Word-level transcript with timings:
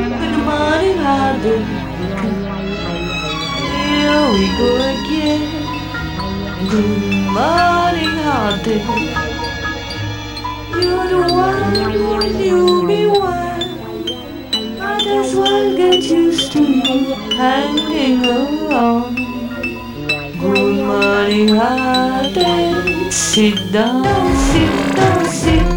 Good 0.00 0.08
morning, 0.08 0.96
another 0.98 1.58
Here 3.60 4.22
we 4.32 4.44
go 4.56 4.70
again. 4.92 5.42
Good 6.70 7.02
morning, 7.36 8.14
heartache 8.24 8.88
You're 10.72 11.06
the 11.06 11.20
one, 11.34 12.40
you'll 12.40 12.86
be 12.86 13.00
one. 13.08 13.60
Others 14.80 15.34
will 15.36 15.76
get 15.76 16.02
used 16.02 16.52
to 16.52 16.62
you 16.62 17.14
hanging 17.36 18.24
around. 18.24 19.16
Good 20.40 20.76
morning, 20.86 21.48
heartache 21.48 23.12
Sit 23.12 23.70
down, 23.70 24.04
sit 24.48 24.96
down, 24.96 25.24
sit 25.26 25.58
down 25.58 25.69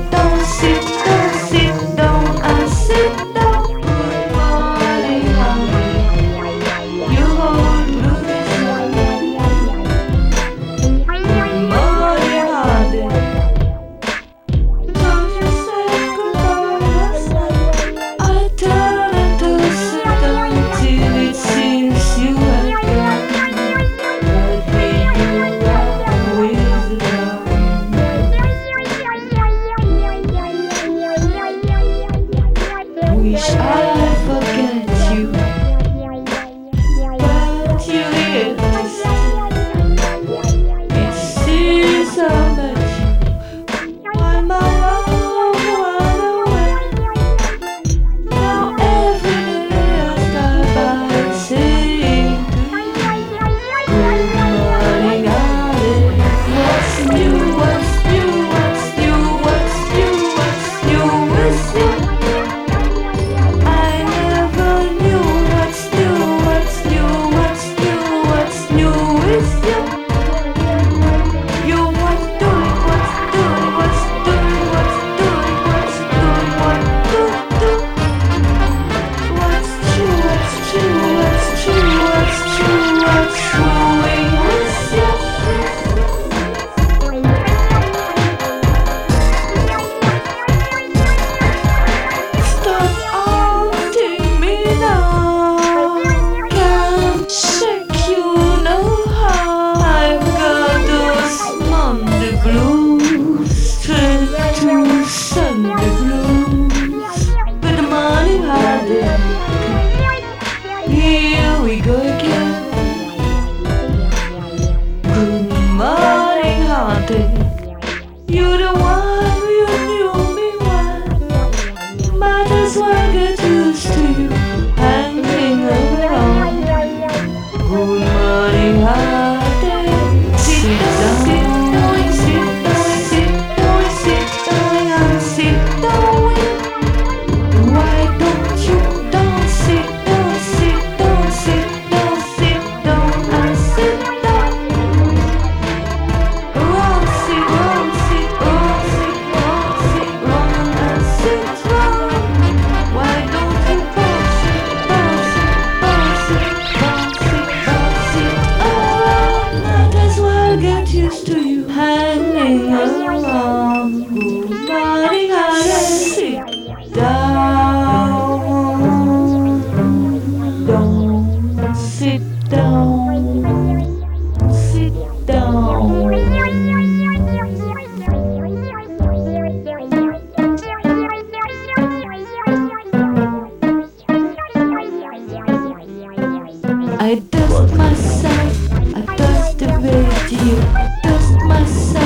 I 187.05 187.15
dust 187.15 187.75
myself, 187.75 188.71
I 188.95 189.15
dust 189.17 189.59
the 189.59 189.67
radio. 189.81 190.43
you, 190.45 190.55
dust 191.03 191.37
myself. 191.45 192.02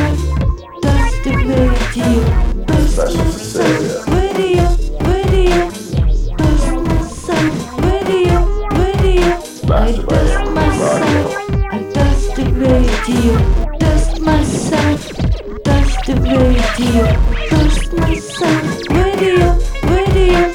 Dust 10.07 10.51
myself. 10.51 11.35
I 11.69 11.79
dust 11.93 12.35
the 12.37 12.45
radio, 12.63 13.77
dust 13.77 14.21
myself, 14.21 15.01
dust 15.63 16.05
the 16.05 16.15
radio, 16.15 17.03
dust 17.49 17.91
myself, 17.91 18.63
radio, 18.89 19.47
radio, 19.91 20.53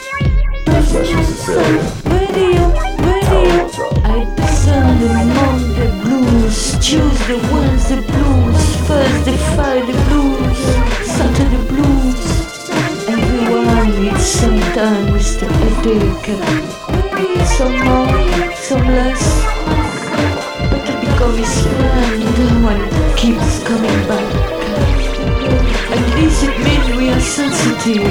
dust 0.65 0.95
myself, 0.95 2.07
radio, 2.07 2.63
radio. 3.05 3.69
I 4.05 4.25
dust 4.37 4.67
the 4.67 4.81
moon, 5.37 5.61
the 5.77 5.89
blues, 6.03 6.73
choose 6.81 7.21
the 7.29 7.37
ones, 7.53 7.89
the 7.91 8.01
blues, 8.09 8.77
first 8.89 9.25
defy 9.27 9.81
the 9.81 9.97
blues, 10.09 10.61
suffer 11.13 11.45
the 11.45 11.63
blues. 11.69 12.25
Everyone 13.07 14.03
needs 14.03 14.27
some 14.27 14.61
time, 14.73 15.09
Mr. 15.13 15.47
Edeka. 15.69 16.37
Some 17.45 17.79
more 17.85 18.52
soundless, 18.73 19.45
but 20.71 20.89
it 20.89 21.01
becomes 21.01 21.47
slow 21.47 21.93
and 22.13 22.23
no 22.39 22.49
one 22.71 23.17
keeps 23.17 23.63
coming 23.65 24.01
back. 24.09 24.29
At 25.93 26.05
least 26.17 26.45
it 26.45 26.57
means 26.65 26.97
we 26.97 27.11
are 27.11 27.21
sensitive. 27.21 28.03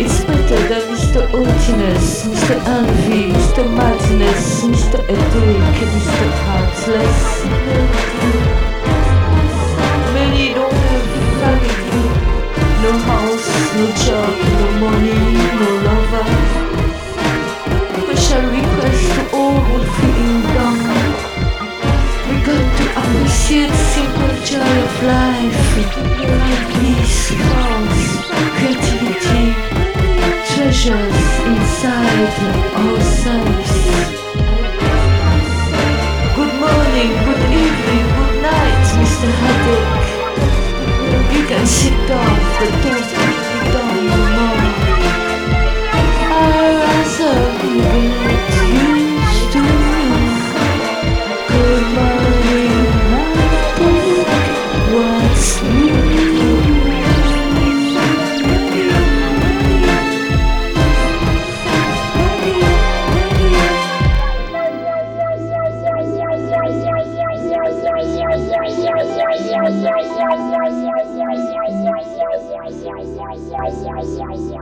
It's 0.00 0.24
better 0.24 0.60
than 0.68 0.82
Mr. 0.92 1.28
Haughtiness, 1.30 2.24
Mr. 2.24 2.56
Envy, 2.66 3.32
Mr. 3.32 3.64
Madness, 3.76 4.62
Mr. 4.62 4.98
Headache, 5.06 5.88
Mr. 5.92 6.30
Heartless. 6.44 8.13
Sit 41.66 42.10
off 42.10 42.58
the 42.60 42.66
top 42.82 43.13
Thank 74.04 74.50
you. 74.50 74.53